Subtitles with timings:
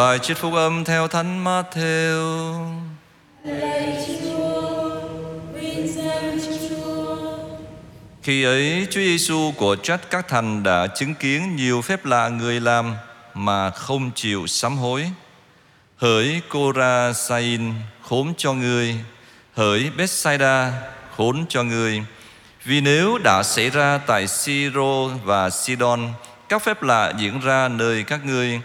[0.00, 2.54] Bài trích phúc âm theo Thánh Matthew.
[3.44, 4.90] Lạy Chúa,
[5.52, 6.38] vinh danh
[6.68, 7.16] Chúa.
[8.22, 12.60] Khi ấy Chúa Giêsu của trách các thành đã chứng kiến nhiều phép lạ người
[12.60, 12.94] làm
[13.34, 15.10] mà không chịu sám hối.
[15.96, 17.72] Hỡi Corazin
[18.02, 18.96] khốn cho người,
[19.54, 20.72] hỡi Bethsaida
[21.16, 22.02] khốn cho người.
[22.64, 26.08] Vì nếu đã xảy ra tại Siro và Sidon
[26.48, 28.60] các phép lạ diễn ra nơi các ngươi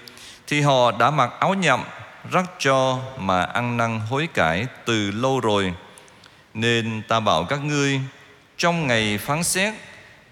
[0.47, 1.83] thì họ đã mặc áo nhậm,
[2.31, 5.73] rắc cho mà ăn năn hối cải từ lâu rồi.
[6.53, 8.01] Nên ta bảo các ngươi,
[8.57, 9.73] trong ngày phán xét,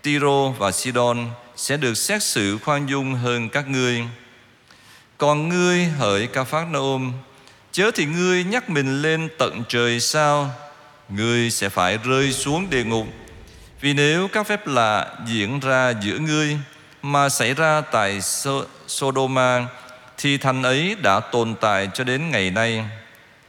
[0.02, 4.04] Tiro và Sidon sẽ được xét xử khoan dung hơn các ngươi.
[5.18, 7.12] Còn ngươi hỡi ca phát Naôm
[7.72, 10.50] Chớ thì ngươi nhắc mình lên tận trời sao
[11.10, 13.08] Ngươi sẽ phải rơi xuống địa ngục
[13.82, 16.58] Vì nếu các phép lạ diễn ra giữa ngươi
[17.02, 19.68] Mà xảy ra tại So- Sodoma
[20.18, 22.86] thì thành ấy đã tồn tại cho đến ngày nay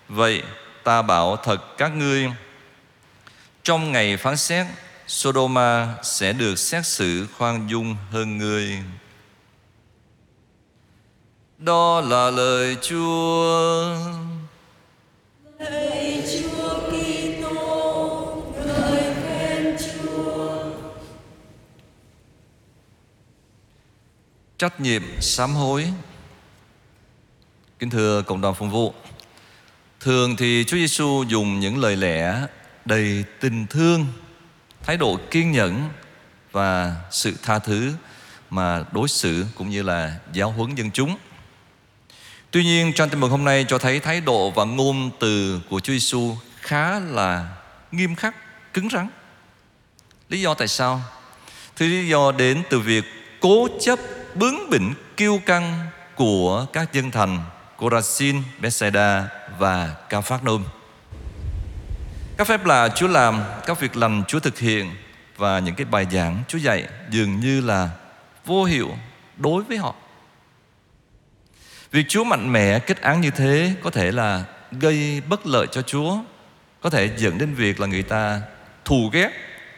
[0.08, 0.42] Vậy
[0.84, 2.30] ta bảo thật các ngươi
[3.62, 4.66] Trong ngày phán xét
[5.06, 8.78] Sodoma sẽ được xét xử khoan dung hơn ngươi
[11.64, 13.96] đó là lời Chúa.
[15.58, 20.64] Lạy Chúa Kitô, ngợi khen Chúa.
[24.58, 25.92] Trách nhiệm sám hối.
[27.78, 28.94] Kính thưa cộng đoàn phong vụ,
[30.00, 32.46] thường thì Chúa Giêsu dùng những lời lẽ
[32.84, 34.06] đầy tình thương,
[34.82, 35.88] thái độ kiên nhẫn
[36.52, 37.92] và sự tha thứ
[38.50, 41.16] mà đối xử cũng như là giáo huấn dân chúng.
[42.50, 45.80] Tuy nhiên trong tin mừng hôm nay cho thấy thái độ và ngôn từ của
[45.80, 47.56] Chúa Giêsu khá là
[47.92, 48.34] nghiêm khắc,
[48.72, 49.08] cứng rắn.
[50.28, 51.02] Lý do tại sao?
[51.76, 53.04] Thì lý do đến từ việc
[53.40, 53.98] cố chấp
[54.34, 57.44] bướng bỉnh kiêu căng của các dân thành
[57.84, 60.64] Corazin, Bethsaida và Capharnaum.
[62.36, 64.90] Các phép lạ Chúa làm, các việc lành Chúa thực hiện
[65.36, 67.90] và những cái bài giảng Chúa dạy dường như là
[68.44, 68.90] vô hiệu
[69.36, 69.94] đối với họ.
[71.90, 75.82] Việc Chúa mạnh mẽ kết án như thế có thể là gây bất lợi cho
[75.82, 76.16] Chúa,
[76.80, 78.40] có thể dẫn đến việc là người ta
[78.84, 79.30] thù ghét,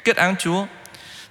[0.04, 0.66] kết án Chúa.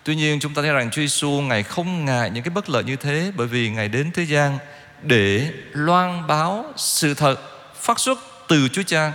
[0.04, 2.84] Tuy nhiên chúng ta thấy rằng Chúa Giêsu ngài không ngại những cái bất lợi
[2.84, 4.58] như thế bởi vì ngài đến thế gian
[5.02, 7.40] để loan báo sự thật
[7.76, 9.14] phát xuất từ Chúa Cha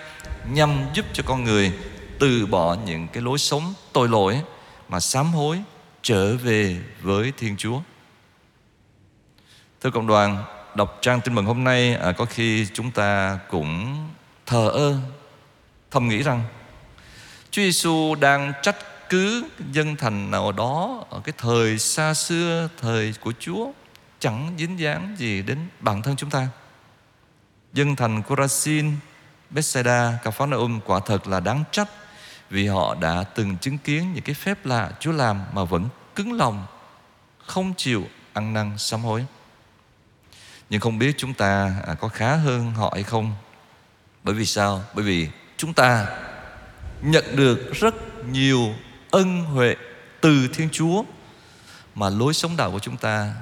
[0.53, 1.73] nhằm giúp cho con người
[2.19, 4.41] từ bỏ những cái lối sống tội lỗi
[4.89, 5.63] mà sám hối
[6.03, 7.81] trở về với Thiên Chúa.
[9.81, 13.99] Thưa cộng đoàn, đọc trang tin mừng hôm nay à, có khi chúng ta cũng
[14.47, 14.97] thờ ơ
[15.91, 16.43] thầm nghĩ rằng
[17.51, 18.77] Chúa Giêsu đang trách
[19.09, 23.71] cứ dân thành nào đó ở cái thời xa xưa thời của Chúa
[24.21, 26.49] chẳng dính dáng gì đến bản thân chúng ta.
[27.73, 28.93] Dân thành Corazin,
[29.51, 31.89] Bethsaida, Capernaum quả thật là đáng trách
[32.51, 36.33] vì họ đã từng chứng kiến những cái phép lạ Chúa làm mà vẫn cứng
[36.33, 36.67] lòng,
[37.47, 39.27] không chịu ăn năn sám hối.
[40.71, 43.33] Nhưng không biết chúng ta à, có khá hơn họ hay không
[44.23, 44.83] Bởi vì sao?
[44.95, 46.07] Bởi vì chúng ta
[47.03, 47.95] nhận được rất
[48.31, 48.75] nhiều
[49.11, 49.77] ân huệ
[50.21, 51.05] từ Thiên Chúa
[51.95, 53.35] Mà lối sống đạo của chúng ta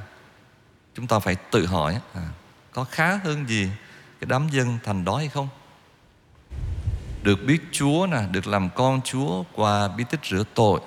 [0.98, 2.28] Chúng ta phải tự hỏi à,
[2.72, 3.68] Có khá hơn gì
[4.20, 5.48] cái đám dân thành đó hay không?
[7.22, 10.80] Được biết Chúa nè Được làm con Chúa qua bí tích rửa tội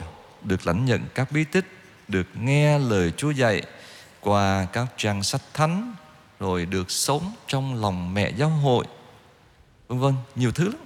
[0.44, 1.66] Được lãnh nhận các bí tích
[2.08, 3.62] Được nghe lời Chúa dạy
[4.20, 5.94] Qua các trang sách thánh
[6.40, 8.86] rồi được sống trong lòng mẹ giáo hội
[9.88, 10.82] vân vân nhiều thứ lắm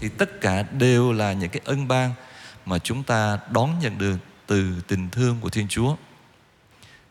[0.00, 2.12] thì tất cả đều là những cái ân ban
[2.66, 5.96] mà chúng ta đón nhận được từ tình thương của Thiên Chúa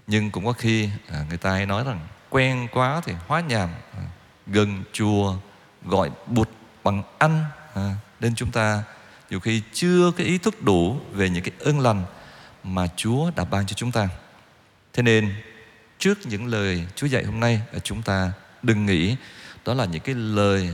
[0.07, 3.69] nhưng cũng có khi à, người ta hay nói rằng quen quá thì hóa nhàm
[3.97, 4.03] à,
[4.47, 5.35] gần chùa
[5.85, 6.49] gọi bụt
[6.83, 8.83] bằng ăn à, nên chúng ta
[9.29, 12.03] nhiều khi chưa cái ý thức đủ về những cái ơn lành
[12.63, 14.09] mà Chúa đã ban cho chúng ta.
[14.93, 15.33] Thế nên
[15.99, 18.31] trước những lời Chúa dạy hôm nay à, chúng ta
[18.63, 19.15] đừng nghĩ
[19.65, 20.69] đó là những cái lời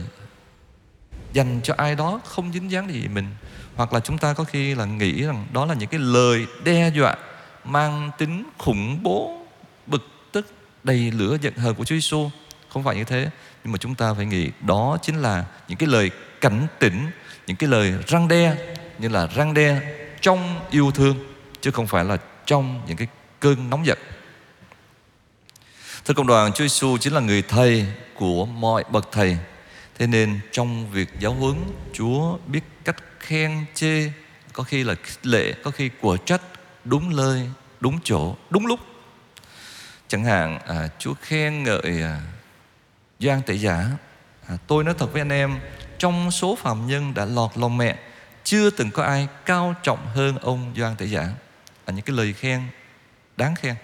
[1.32, 3.26] dành cho ai đó không dính dáng gì mình
[3.74, 6.90] hoặc là chúng ta có khi là nghĩ rằng đó là những cái lời đe
[6.94, 7.16] dọa
[7.64, 9.46] mang tính khủng bố
[9.86, 10.02] bực
[10.32, 10.46] tức
[10.84, 12.30] đầy lửa giận hờn của Chúa Giêsu
[12.68, 13.30] không phải như thế
[13.64, 17.10] nhưng mà chúng ta phải nghĩ đó chính là những cái lời cảnh tỉnh
[17.46, 18.56] những cái lời răng đe
[18.98, 19.80] như là răng đe
[20.20, 21.16] trong yêu thương
[21.60, 23.08] chứ không phải là trong những cái
[23.40, 23.98] cơn nóng giận
[26.04, 29.36] Thưa cộng đoàn, Chúa Giêsu chính là người thầy của mọi bậc thầy.
[29.98, 31.54] Thế nên trong việc giáo huấn,
[31.92, 34.10] Chúa biết cách khen chê,
[34.52, 36.42] có khi là khích lệ, có khi của trách,
[36.84, 37.50] đúng lời,
[37.80, 38.80] đúng chỗ, đúng lúc.
[40.08, 42.20] Chẳng hạn à, Chúa khen ngợi à,
[43.18, 43.90] Doan Tể Giả.
[44.48, 45.58] À, Tôi nói thật với anh em
[45.98, 47.98] Trong số phạm nhân đã lọt lòng mẹ
[48.44, 51.28] Chưa từng có ai cao trọng hơn ông Doan Tể Giả.
[51.84, 52.62] À, Những cái lời khen
[53.36, 53.74] đáng khen.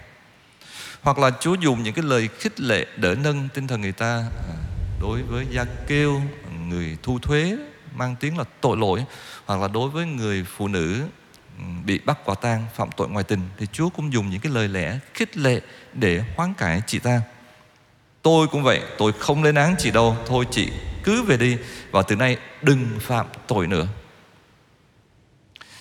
[1.01, 4.15] Hoặc là Chúa dùng những cái lời khích lệ Đỡ nâng tinh thần người ta
[4.49, 4.55] à,
[5.01, 6.21] Đối với gia kêu
[6.67, 7.57] Người thu thuế
[7.95, 9.05] mang tiếng là tội lỗi
[9.45, 11.07] Hoặc là đối với người phụ nữ
[11.85, 14.67] bị bắt quả tang phạm tội ngoại tình thì Chúa cũng dùng những cái lời
[14.67, 15.61] lẽ khích lệ
[15.93, 17.21] để hoán cải chị ta.
[18.21, 20.71] Tôi cũng vậy, tôi không lên án chị đâu, thôi chị
[21.03, 21.57] cứ về đi
[21.91, 23.87] và từ nay đừng phạm tội nữa.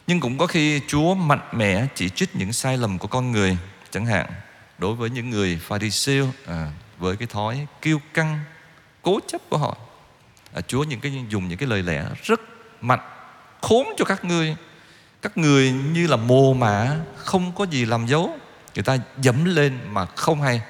[0.06, 3.56] Nhưng cũng có khi Chúa mạnh mẽ chỉ trích những sai lầm của con người,
[3.90, 4.26] chẳng hạn
[4.78, 8.38] đối với những người Pharisee à, với cái thói kiêu căng,
[9.02, 9.76] cố chấp của họ.
[10.54, 12.40] À, Chúa những cái dùng những cái lời lẽ rất
[12.80, 13.00] mạnh
[13.60, 14.56] khốn cho các ngươi
[15.22, 18.38] các người như là mồ mả không có gì làm dấu
[18.74, 20.60] người ta dẫm lên mà không hay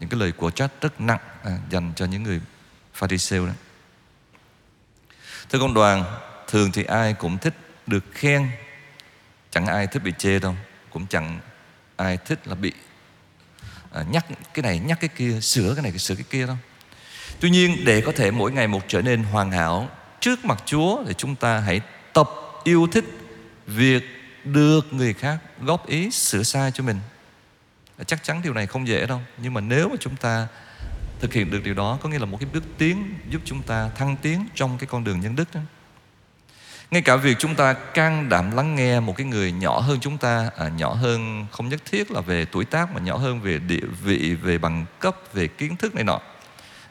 [0.00, 2.40] những cái lời của trách rất nặng à, dành cho những người
[2.94, 3.52] pharisêu đó.
[5.50, 6.04] Thưa công đoàn,
[6.48, 7.54] thường thì ai cũng thích
[7.86, 8.48] được khen,
[9.50, 10.54] chẳng ai thích bị chê đâu,
[10.90, 11.40] cũng chẳng
[11.96, 12.72] ai thích là bị
[13.92, 16.56] à, nhắc cái này nhắc cái kia, sửa cái này sửa cái kia đâu.
[17.40, 19.88] Tuy nhiên để có thể mỗi ngày một trở nên hoàn hảo
[20.20, 21.80] trước mặt Chúa thì chúng ta hãy
[22.12, 22.30] tập
[22.64, 23.04] yêu thích
[23.68, 24.02] việc
[24.44, 26.98] được người khác góp ý sửa sai cho mình.
[28.06, 30.46] Chắc chắn điều này không dễ đâu nhưng mà nếu mà chúng ta
[31.20, 33.88] thực hiện được điều đó có nghĩa là một cái bước tiến giúp chúng ta
[33.88, 35.60] thăng tiến trong cái con đường nhân đức đó.
[36.90, 40.18] Ngay cả việc chúng ta can đảm lắng nghe một cái người nhỏ hơn chúng
[40.18, 43.58] ta à, nhỏ hơn không nhất thiết là về tuổi tác mà nhỏ hơn về
[43.58, 46.20] địa vị về bằng cấp về kiến thức này nọ.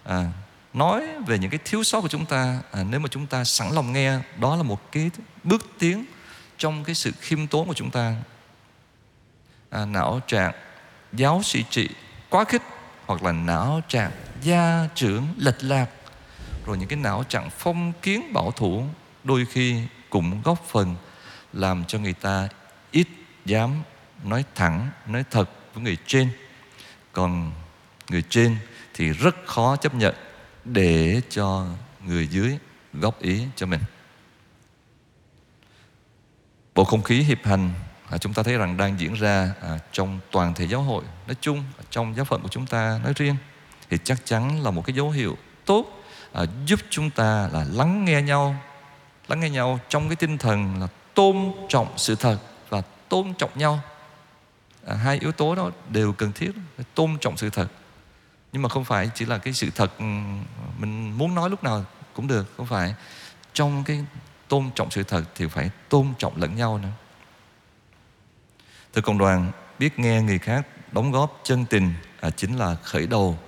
[0.04, 0.32] À,
[0.74, 3.68] nói về những cái thiếu sót của chúng ta à, nếu mà chúng ta sẵn
[3.72, 5.12] lòng nghe đó là một cái
[5.44, 6.06] bước tiến
[6.58, 8.16] trong cái sự khiêm tốn của chúng ta.
[9.70, 10.54] À, não trạng
[11.14, 11.90] giáo sĩ trị
[12.30, 12.62] quá khích
[13.06, 14.12] hoặc là não trạng
[14.42, 15.90] gia trưởng lệch lạc.
[16.66, 18.84] Rồi những cái não trạng phong kiến bảo thủ
[19.24, 20.96] đôi khi cũng góp phần
[21.54, 22.50] làm cho người ta
[22.92, 23.08] ít
[23.46, 23.82] dám
[24.24, 26.30] nói thẳng nói thật với người trên.
[27.14, 27.52] Còn
[28.10, 28.58] người trên
[28.94, 30.16] thì rất khó chấp nhận
[30.66, 31.66] để cho
[32.06, 32.58] người dưới
[32.94, 33.80] góp ý cho mình.
[36.78, 37.74] Bộ không khí hiệp hành
[38.10, 41.36] à, chúng ta thấy rằng đang diễn ra à, trong toàn thể giáo hội nói
[41.42, 43.36] chung, à, trong giáo phận của chúng ta nói riêng
[43.90, 46.04] thì chắc chắn là một cái dấu hiệu tốt
[46.34, 48.56] à, giúp chúng ta là lắng nghe nhau,
[49.28, 52.38] lắng nghe nhau trong cái tinh thần là tôn trọng sự thật
[52.70, 53.80] và tôn trọng nhau.
[54.88, 56.52] À, hai yếu tố đó đều cần thiết,
[56.96, 57.68] tôn trọng sự thật.
[58.52, 60.02] Nhưng mà không phải chỉ là cái sự thật
[60.78, 62.96] mình muốn nói lúc nào cũng được, không phải
[63.54, 64.06] trong cái
[64.48, 66.90] tôn trọng sự thật thì phải tôn trọng lẫn nhau nữa.
[68.94, 73.08] Thưa cộng đoàn biết nghe người khác đóng góp chân tình à, chính là khởi
[73.08, 73.40] đầu.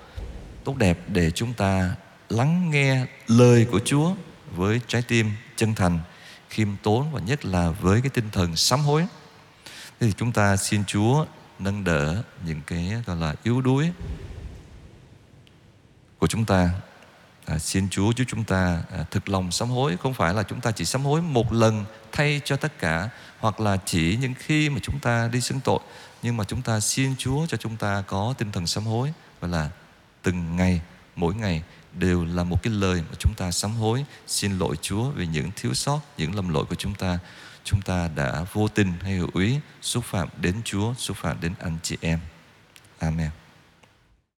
[0.63, 1.95] Tốt đẹp để chúng ta
[2.29, 4.11] lắng nghe lời của Chúa
[4.55, 5.99] với trái tim chân thành,
[6.49, 9.05] khiêm tốn và nhất là với cái tinh thần sám hối.
[9.99, 11.25] Thế thì chúng ta xin Chúa
[11.59, 13.91] nâng đỡ những cái gọi là yếu đuối
[16.19, 16.69] của chúng ta
[17.45, 19.97] à, xin Chúa giúp chúng ta à, thực lòng sám hối.
[19.97, 23.09] Không phải là chúng ta chỉ sám hối một lần thay cho tất cả
[23.39, 25.79] hoặc là chỉ những khi mà chúng ta đi xưng tội.
[26.21, 29.13] Nhưng mà chúng ta xin Chúa cho chúng ta có tinh thần sám hối.
[29.39, 29.69] Và là
[30.23, 30.81] từng ngày
[31.15, 31.63] mỗi ngày
[31.93, 34.05] đều là một cái lời mà chúng ta sám hối.
[34.27, 37.19] Xin lỗi Chúa về những thiếu sót những lầm lỗi của chúng ta.
[37.63, 41.53] Chúng ta đã vô tình hay hữu ý xúc phạm đến Chúa xúc phạm đến
[41.59, 42.19] anh chị em.
[42.99, 43.29] Amen.